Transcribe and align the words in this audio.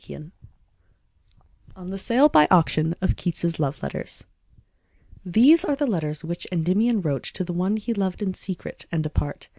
Y 0.09 0.15
Z 0.17 0.17
On 1.75 1.85
the 1.91 1.97
Sale 1.99 2.27
by 2.29 2.47
Auction 2.49 2.95
of 3.01 3.15
Keats' 3.15 3.59
Love 3.59 3.83
Letters 3.83 4.23
THESE 5.23 5.63
are 5.65 5.75
the 5.75 5.85
letters 5.85 6.23
which 6.23 6.47
Endymion 6.51 7.01
wrote 7.01 7.25
To 7.25 7.43
one 7.53 7.77
he 7.77 7.93
loved 7.93 8.23
in 8.23 8.33
secret, 8.33 8.87
and 8.91 9.05
apart. 9.05 9.49